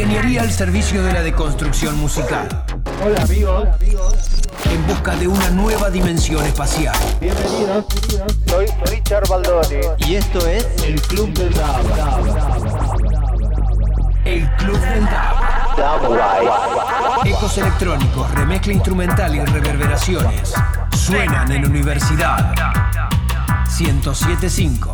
[0.00, 2.48] Ingeniería al servicio de la deconstrucción musical.
[3.04, 3.68] Hola amigos.
[4.72, 6.96] En busca de una nueva dimensión espacial.
[7.20, 7.84] Bienvenidos.
[8.46, 9.76] Soy Richard Baldoni.
[10.08, 11.84] Y esto es El Club del DAB.
[14.24, 15.36] El Club del DAB.
[17.26, 20.54] Ecos electrónicos, remezcla instrumental y reverberaciones.
[20.96, 22.54] Suenan en Universidad
[23.78, 24.92] 1075.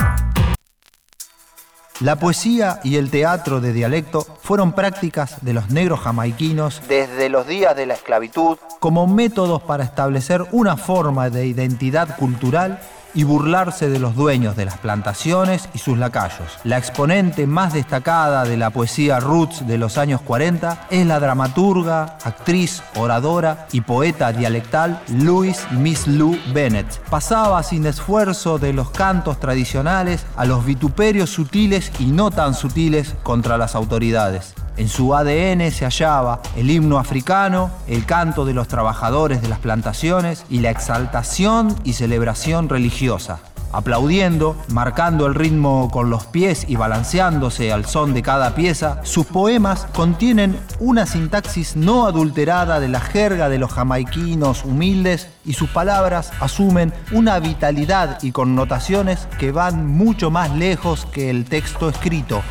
[2.00, 7.46] La poesía y el teatro de dialecto fueron prácticas de los negros jamaiquinos desde los
[7.46, 12.82] días de la esclavitud como métodos para establecer una forma de identidad cultural
[13.16, 16.58] y burlarse de los dueños de las plantaciones y sus lacayos.
[16.62, 22.18] La exponente más destacada de la poesía roots de los años 40 es la dramaturga,
[22.22, 27.00] actriz, oradora y poeta dialectal Louise Miss Lou Bennett.
[27.10, 33.14] Pasaba sin esfuerzo de los cantos tradicionales a los vituperios sutiles y no tan sutiles
[33.22, 34.54] contra las autoridades.
[34.76, 39.58] En su ADN se hallaba el himno africano, el canto de los trabajadores de las
[39.58, 43.40] plantaciones y la exaltación y celebración religiosa.
[43.72, 49.26] Aplaudiendo, marcando el ritmo con los pies y balanceándose al son de cada pieza, sus
[49.26, 55.68] poemas contienen una sintaxis no adulterada de la jerga de los jamaiquinos humildes y sus
[55.70, 62.42] palabras asumen una vitalidad y connotaciones que van mucho más lejos que el texto escrito,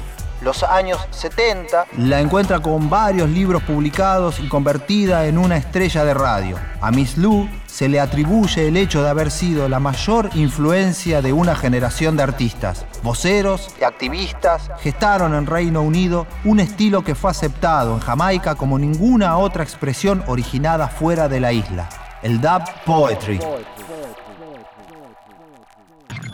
[0.45, 6.13] los años 70, la encuentra con varios libros publicados y convertida en una estrella de
[6.13, 6.55] radio.
[6.81, 11.33] A Miss Lou se le atribuye el hecho de haber sido la mayor influencia de
[11.33, 12.85] una generación de artistas.
[13.01, 18.77] Voceros y activistas gestaron en Reino Unido un estilo que fue aceptado en Jamaica como
[18.77, 21.89] ninguna otra expresión originada fuera de la isla,
[22.21, 23.39] el dub poetry.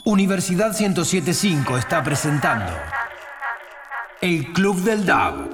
[0.04, 2.73] Universidad 1075 está presentando
[4.22, 5.50] el Club del DAB.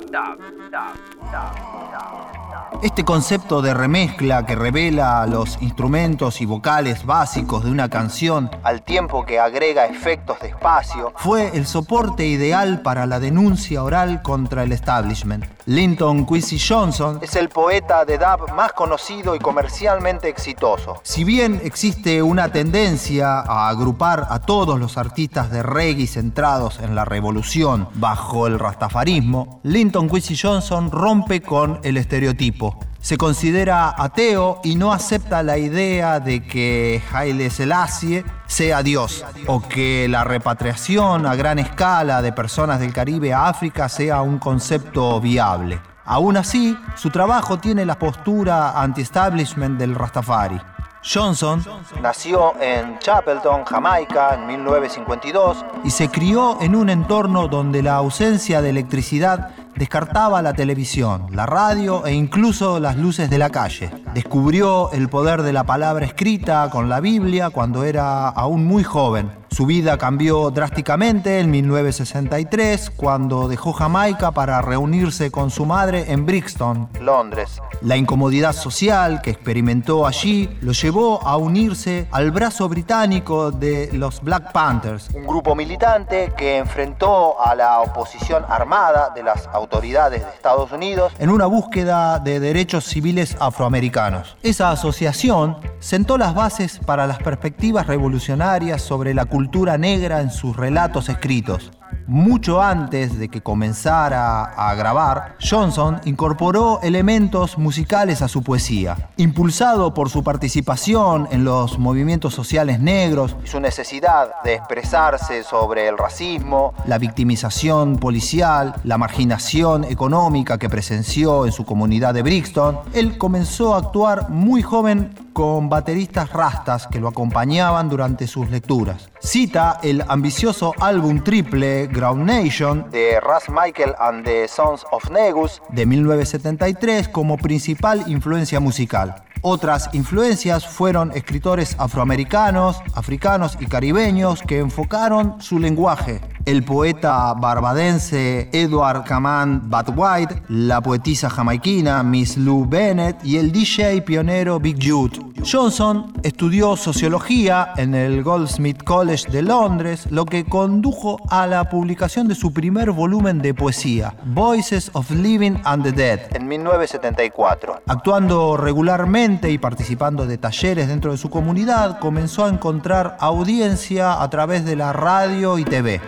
[2.83, 8.84] Este concepto de remezcla que revela los instrumentos y vocales básicos de una canción al
[8.84, 14.62] tiempo que agrega efectos de espacio fue el soporte ideal para la denuncia oral contra
[14.62, 15.46] el establishment.
[15.66, 21.01] Linton Quincy Johnson es el poeta de dub más conocido y comercialmente exitoso.
[21.03, 26.94] Si bien existe una tendencia a agrupar a todos los artistas de reggae centrados en
[26.94, 32.66] la revolución bajo el rastafarismo, Linton Quincy Johnson rompe con el estereotipo.
[33.07, 39.62] Se considera ateo y no acepta la idea de que Haile Selassie sea Dios o
[39.62, 45.22] que la repatriación a gran escala de personas del Caribe a África sea un concepto
[45.22, 45.79] viable.
[46.03, 50.59] Aún así, su trabajo tiene la postura anti-establishment del Rastafari.
[51.01, 51.63] Johnson
[52.01, 58.62] nació en Chapelton, Jamaica, en 1952 y se crió en un entorno donde la ausencia
[58.62, 63.91] de electricidad descartaba la televisión, la radio e incluso las luces de la calle.
[64.13, 69.31] Descubrió el poder de la palabra escrita con la Biblia cuando era aún muy joven.
[69.50, 76.25] Su vida cambió drásticamente en 1963 cuando dejó Jamaica para reunirse con su madre en
[76.25, 77.59] Brixton, Londres.
[77.81, 84.22] La incomodidad social que experimentó allí lo llevó a unirse al brazo británico de los
[84.22, 90.30] Black Panthers, un grupo militante que enfrentó a la oposición armada de las autoridades de
[90.30, 94.38] Estados Unidos en una búsqueda de derechos civiles afroamericanos.
[94.44, 99.37] Esa asociación sentó las bases para las perspectivas revolucionarias sobre la cultura
[99.78, 101.72] negra en sus relatos escritos.
[102.08, 109.09] Mucho antes de que comenzara a grabar, Johnson incorporó elementos musicales a su poesía.
[109.18, 115.98] Impulsado por su participación en los movimientos sociales negros su necesidad de expresarse sobre el
[115.98, 123.18] racismo, la victimización policial, la marginación económica que presenció en su comunidad de Brixton, él
[123.18, 129.12] comenzó a actuar muy joven con bateristas rastas que lo acompañaban durante sus lecturas.
[129.19, 135.61] Cita el ambicioso álbum triple Ground Nation de Ras Michael and the Sons of Negus
[135.69, 139.26] de 1973 como principal influencia musical.
[139.42, 146.22] Otras influencias fueron escritores afroamericanos, africanos y caribeños que enfocaron su lenguaje.
[146.45, 154.01] El poeta barbadense Edward Caman White, la poetisa jamaiquina Miss Lou Bennett y el DJ
[154.01, 155.19] pionero Big Jude.
[155.45, 162.28] Johnson estudió sociología en el Goldsmith College de Londres, lo que condujo a la publicación
[162.28, 167.81] de su primer volumen de poesía, Voices of Living and the Dead, en 1974.
[167.88, 174.29] Actuando regularmente y participando de talleres dentro de su comunidad, comenzó a encontrar audiencia a
[174.29, 176.00] través de la radio y TV.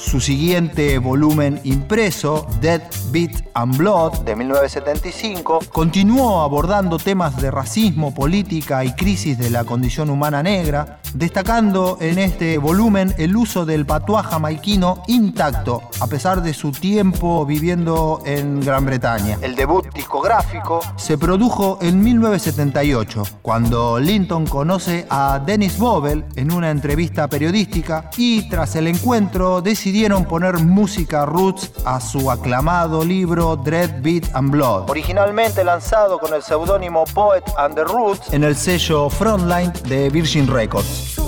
[0.00, 2.80] Su siguiente volumen impreso, Dead
[3.12, 9.64] Beat and Blood de 1975, continuó abordando temas de racismo, política y crisis de la
[9.64, 16.42] condición humana negra, destacando en este volumen el uso del patuá jamaiquino intacto, a pesar
[16.42, 19.36] de su tiempo viviendo en Gran Bretaña.
[19.42, 26.70] El debut discográfico se produjo en 1978, cuando Linton conoce a Dennis Bobel en una
[26.70, 34.00] entrevista periodística y tras el encuentro decidieron poner música roots a su aclamado libro Dread
[34.00, 39.10] Beat and Blood, originalmente lanzado con el seudónimo Poet and the Roots en el sello
[39.10, 41.18] Frontline de Virgin Records.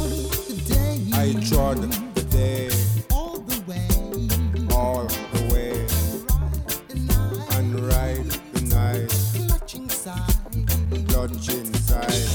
[1.12, 1.34] I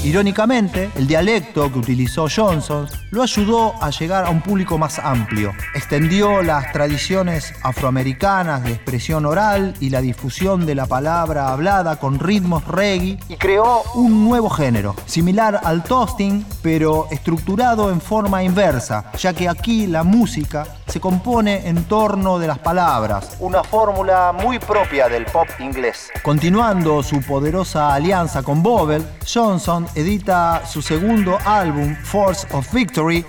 [0.08, 5.52] Irónicamente, el dialecto que utilizó Johnson lo ayudó a llegar a un público más amplio.
[5.74, 12.18] Extendió las tradiciones afroamericanas de expresión oral y la difusión de la palabra hablada con
[12.18, 19.12] ritmos reggae y creó un nuevo género, similar al toasting, pero estructurado en forma inversa,
[19.18, 24.58] ya que aquí la música se compone en torno de las palabras, una fórmula muy
[24.58, 26.08] propia del pop inglés.
[26.22, 33.24] Continuando su poderosa alianza con Bobel, Johnson edita su segundo álbum, Force of Victory,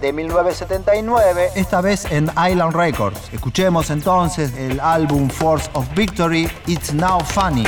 [0.00, 3.20] de 1979, esta vez en Island Records.
[3.32, 7.64] Escuchemos entonces el álbum Force of Victory, It's Now Funny.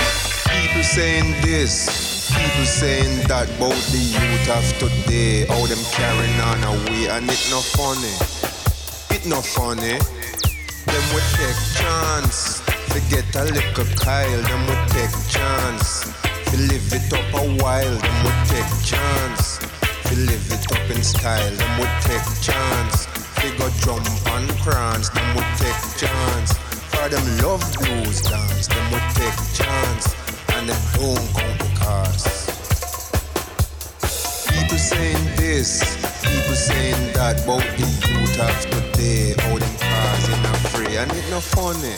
[0.47, 6.65] People saying this, people saying that about the youth of today, how them carrying on
[6.65, 8.15] away, and it no funny,
[9.11, 9.99] it no funny.
[10.87, 16.26] Them would take chance, to get a little Kyle, them would take chance,
[16.57, 19.59] to live it up a while, them would take chance,
[20.09, 23.05] to live it up in style, them would take chance,
[23.37, 26.57] to go jump and prance, them would take chance,
[26.89, 30.15] for them love blues dance, them would take chance,
[30.55, 32.49] and them don't count the cost.
[34.49, 35.85] People saying this,
[36.25, 41.29] people saying that about the youth of today, how them causing a free, and it
[41.29, 41.93] no funny,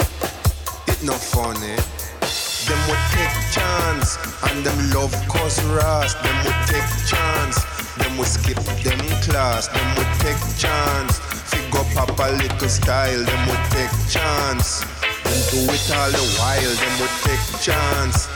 [0.89, 1.98] it no funny.
[2.69, 6.15] Them would take chance, and them love cause ras.
[6.15, 7.65] Them would take chance,
[7.97, 9.69] them would skip them class.
[9.69, 11.19] Them would take chance,
[11.49, 13.25] figure up a little style.
[13.25, 14.85] Them would take chance,
[15.25, 16.75] and do it all the while.
[16.83, 18.29] Them would take chance,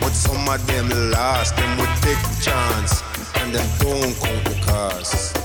[0.00, 1.56] but some of them last.
[1.56, 3.02] Them would take chance,
[3.36, 5.36] and them don't count the cost.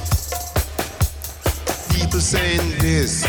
[1.89, 3.25] People saying this,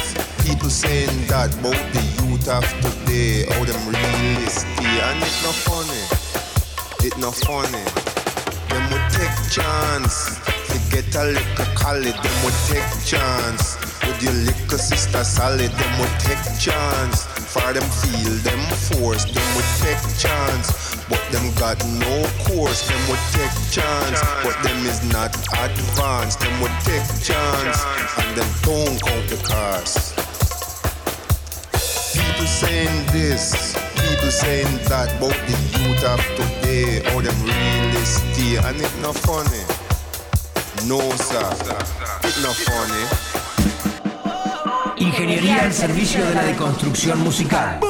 [0.47, 6.05] people saying that about the youth of today, how them realistic, and it not funny,
[7.03, 7.83] it not funny.
[8.71, 10.39] Them would take chance,
[10.71, 13.75] to get a little college, them would take chance.
[14.07, 17.27] With your little sister solid, them would take chance.
[17.51, 18.63] For them feel them
[18.95, 20.95] force, them would take chance.
[21.11, 24.23] But them got no course, them would take chance.
[24.47, 27.83] But them is not advanced, them would take chance.
[28.23, 30.26] And them don't count the cost.
[32.17, 38.81] People saying this, people saying that about the youth of today, how them realistic, and
[38.81, 39.63] it not funny.
[40.89, 41.45] No sir,
[42.25, 43.05] it not funny.
[44.99, 47.81] Ingeniería al servicio de la deconstrucción musical.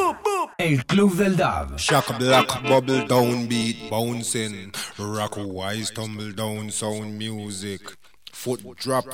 [0.58, 1.78] El Club del Dub.
[1.78, 4.72] Shock black bubble down beat bouncing.
[4.98, 7.82] Rock wise tumble down sound music.
[8.46, 9.06] Drop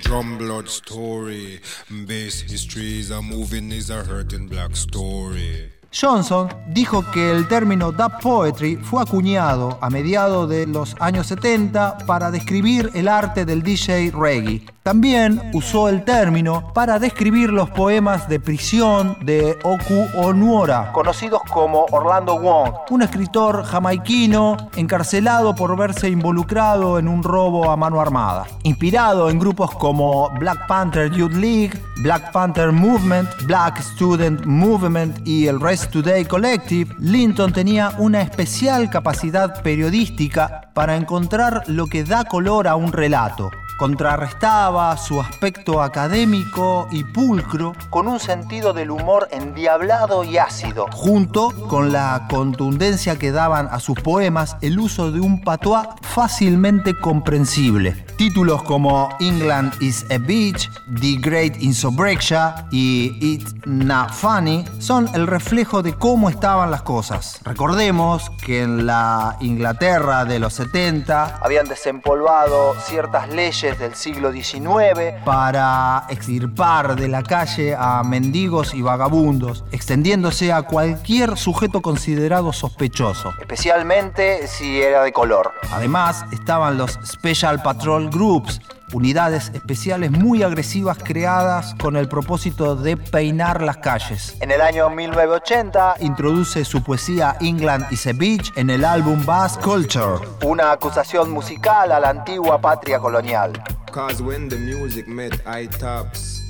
[0.00, 1.60] drum blood story.
[1.88, 5.72] History is a moving is a hurting black story.
[5.90, 11.98] Johnson dijo que el término dub poetry fue acuñado a mediados de los años 70
[12.06, 14.64] para describir el arte del DJ reggae.
[14.86, 21.86] También usó el término para describir los poemas de prisión de Oku Onuora, conocidos como
[21.90, 28.46] Orlando Wong, un escritor jamaiquino encarcelado por verse involucrado en un robo a mano armada.
[28.62, 35.48] Inspirado en grupos como Black Panther Youth League, Black Panther Movement, Black Student Movement y
[35.48, 42.22] el Rest Today Collective, Linton tenía una especial capacidad periodística para encontrar lo que da
[42.22, 43.50] color a un relato.
[43.76, 51.50] Contrarrestaba su aspecto académico y pulcro con un sentido del humor endiablado y ácido, junto
[51.68, 58.06] con la contundencia que daban a sus poemas el uso de un patois fácilmente comprensible.
[58.16, 65.26] Títulos como England is a Beach, The Great Insurrection y It's Not Funny son el
[65.26, 67.40] reflejo de cómo estaban las cosas.
[67.44, 75.24] Recordemos que en la Inglaterra de los 70 habían desempolvado ciertas leyes del siglo XIX
[75.24, 83.32] para extirpar de la calle a mendigos y vagabundos, extendiéndose a cualquier sujeto considerado sospechoso,
[83.40, 85.52] especialmente si era de color.
[85.72, 88.60] Además, estaban los Special Patrol Groups,
[88.92, 94.36] unidades especiales muy agresivas creadas con el propósito de peinar las calles.
[94.40, 99.58] En el año 1980 introduce su poesía England is a Beach en el álbum Bass
[99.58, 103.52] Culture, una acusación musical a la antigua patria colonial.
[103.92, 106.42] Cause when the music met I tops,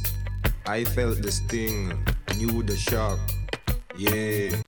[0.67, 1.93] I felt the sting,
[2.37, 3.19] knew the shock.
[3.97, 4.63] Yeah.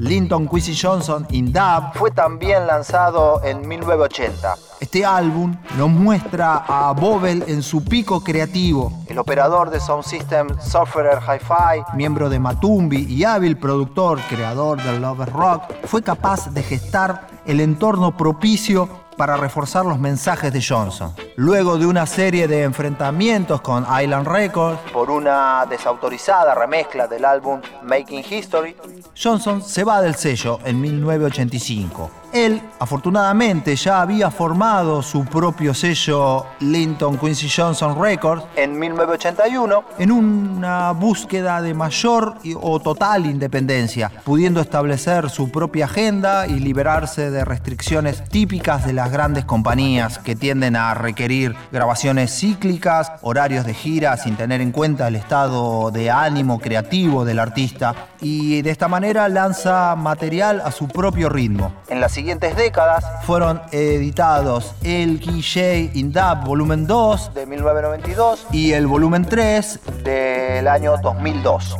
[0.00, 4.56] Linton Quincy Johnson in Dub fue también lanzado en 1980.
[4.80, 8.90] Este álbum nos muestra a Bobel en su pico creativo.
[9.08, 15.02] El operador de Sound System Software Hi-Fi, miembro de Matumbi y hábil productor, creador del
[15.02, 18.88] Love Rock, fue capaz de gestar el entorno propicio
[19.20, 21.14] para reforzar los mensajes de Johnson.
[21.36, 27.60] Luego de una serie de enfrentamientos con Island Records por una desautorizada remezcla del álbum
[27.82, 28.74] Making History,
[29.14, 32.19] Johnson se va del sello en 1985.
[32.32, 40.12] Él, afortunadamente, ya había formado su propio sello Linton Quincy Johnson Records en 1981 en
[40.12, 47.44] una búsqueda de mayor o total independencia, pudiendo establecer su propia agenda y liberarse de
[47.44, 54.16] restricciones típicas de las grandes compañías que tienden a requerir grabaciones cíclicas, horarios de gira
[54.16, 59.28] sin tener en cuenta el estado de ánimo creativo del artista y de esta manera
[59.28, 61.72] lanza material a su propio ritmo.
[61.88, 68.72] En las siguientes décadas fueron editados el KJ in Dub volumen 2 de 1992 y
[68.72, 71.76] el volumen 3 del año 2002.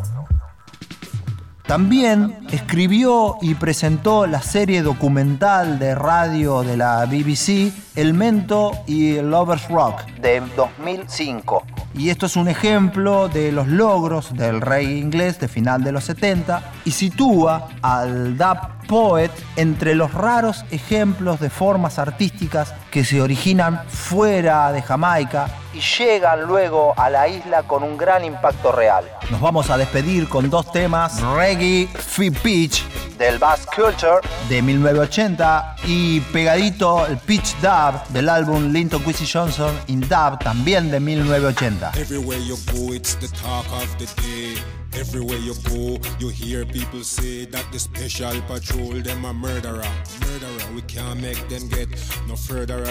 [1.66, 7.70] También escribió y presentó la serie documental de radio de la BBC
[8.00, 11.62] El Mento y el Lovers Rock de 2005.
[11.92, 16.04] Y esto es un ejemplo de los logros del rey inglés de final de los
[16.04, 18.56] 70 y sitúa al dub
[18.88, 25.80] poet entre los raros ejemplos de formas artísticas que se originan fuera de Jamaica y
[25.80, 29.04] llegan luego a la isla con un gran impacto real.
[29.30, 32.82] Nos vamos a despedir con dos temas, Reggae Free Pitch
[33.20, 39.78] del Bass Culture de 1980 y pegadito el Pitch Dub del álbum Linton Quincy Johnson
[39.88, 41.92] in Dub también de 1980.
[41.96, 44.54] Everywhere you go, it's the talk of the day.
[44.98, 49.84] Everywhere you go, you hear people say that the special patrol them a murderer,
[50.22, 50.74] murderer.
[50.74, 51.90] We can't make them get
[52.26, 52.82] no further.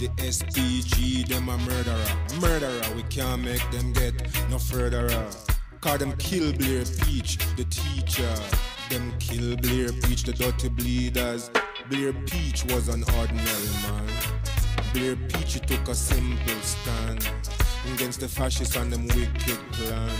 [0.00, 2.96] The SPG them a murderer, murderer.
[2.96, 4.14] We can't make them get
[4.50, 5.08] no further.
[5.80, 8.34] Cause them kill Blair Peach, the teacher.
[8.90, 11.50] Them kill Blair Peach, the dirty bleeders.
[11.90, 14.08] Blair Peach was an ordinary man.
[14.94, 17.28] Blair Peach he took a simple stand
[17.94, 20.10] against the fascists and them wicked plan.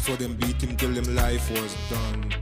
[0.00, 2.34] So them beat him till him life was done.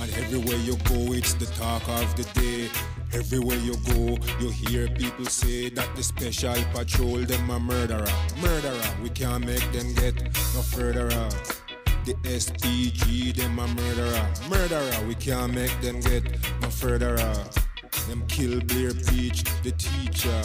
[0.00, 2.70] And everywhere you go, it's the talk of the day.
[3.12, 8.06] Everywhere you go, you hear people say that the special patrol them a murderer,
[8.40, 8.96] murderer.
[9.02, 10.20] We can't make them get
[10.54, 11.10] no further.
[12.04, 15.06] The SPG them a murderer, murderer.
[15.08, 16.22] We can't make them get
[16.60, 17.16] no further.
[17.16, 20.42] Them kill Blair Peach, the teacher.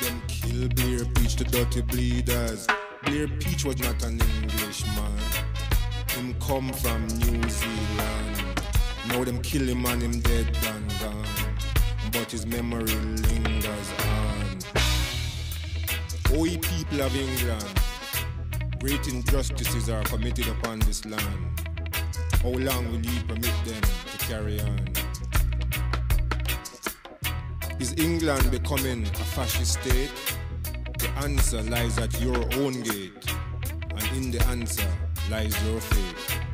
[0.00, 2.66] Them kill Blair Peach, the dirty bleeders.
[3.04, 5.18] Blair Peach was not an Englishman.
[6.08, 8.62] Him come from New Zealand.
[9.08, 11.26] Now them kill him and him dead and gone.
[12.10, 14.58] But his memory lingers on.
[16.34, 17.80] Oi people of England,
[18.82, 21.60] great injustices are committed upon this land.
[22.42, 24.88] How long will you permit them to carry on?
[27.78, 30.10] Is England becoming a fascist state?
[30.98, 33.32] The answer lies at your own gate,
[33.94, 34.90] and in the answer
[35.30, 36.51] lies your fate.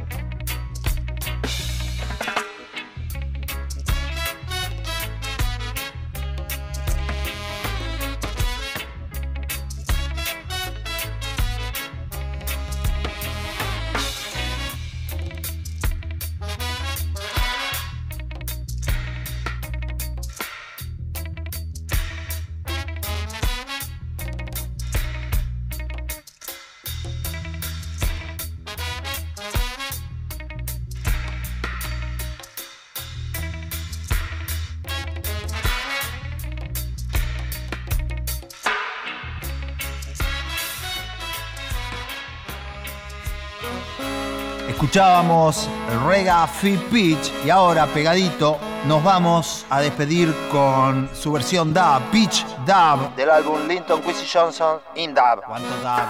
[44.78, 45.68] Escuchábamos
[46.06, 52.46] Rega Fit Pitch y ahora pegadito nos vamos a despedir con su versión da Pitch
[52.64, 55.42] Dub del álbum Linton Quincy Johnson In Dub.
[55.44, 56.06] ¿Cuánto dub?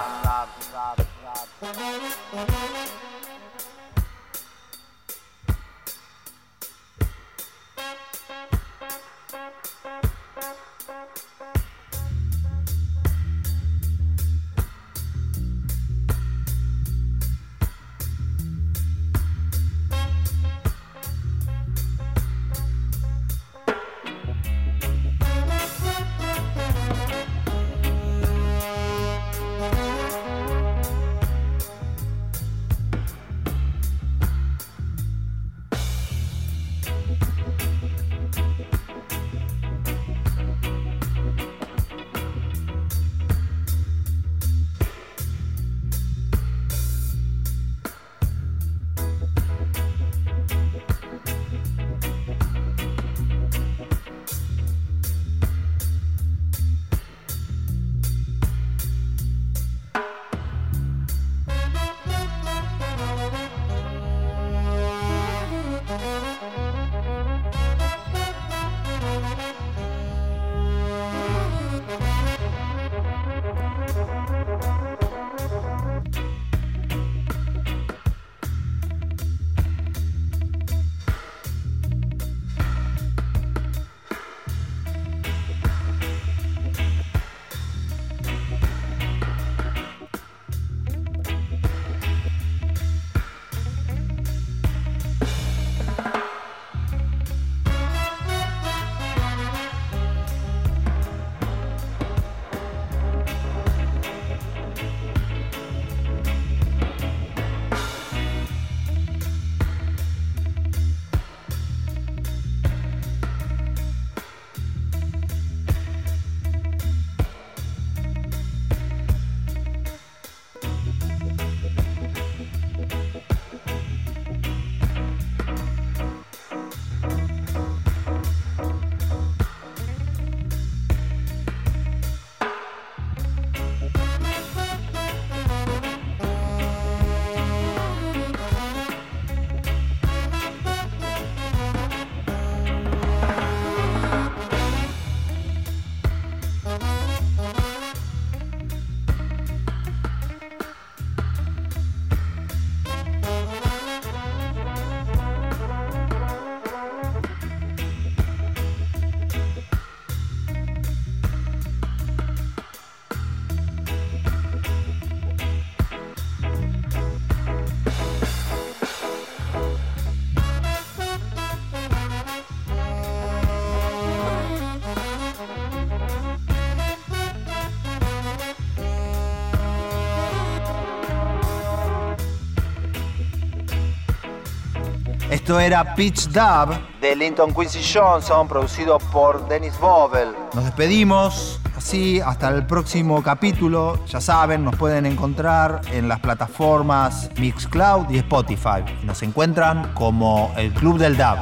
[185.48, 190.28] Esto era Pitch Dub de Linton Quincy Johnson, producido por Dennis Bobel.
[190.52, 194.04] Nos despedimos así hasta el próximo capítulo.
[194.04, 198.84] Ya saben, nos pueden encontrar en las plataformas Mixcloud y Spotify.
[199.04, 201.38] Nos encuentran como el Club del Dub.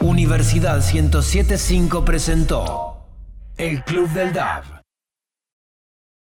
[0.00, 3.06] Universidad 1075 presentó
[3.56, 4.77] El Club del DAB.